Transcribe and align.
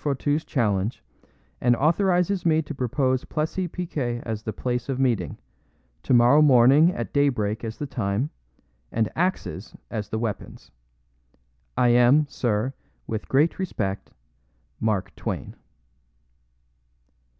Fourtou's 0.00 0.44
challenge, 0.44 1.02
and 1.60 1.74
authorizes 1.74 2.46
me 2.46 2.62
to 2.62 2.72
propose 2.72 3.24
Plessis 3.24 3.66
Piquet 3.72 4.22
as 4.24 4.44
the 4.44 4.52
place 4.52 4.88
of 4.88 5.00
meeting; 5.00 5.38
tomorrow 6.04 6.40
morning 6.40 6.92
at 6.92 7.12
daybreak 7.12 7.64
as 7.64 7.78
the 7.78 7.86
time; 7.88 8.30
and 8.92 9.10
axes 9.16 9.74
as 9.90 10.08
the 10.10 10.18
weapons. 10.20 10.70
I 11.76 11.88
am, 11.88 12.28
sir, 12.28 12.74
with 13.08 13.28
great 13.28 13.58
respect, 13.58 14.12
Mark 14.78 15.16
Twain. 15.16 15.56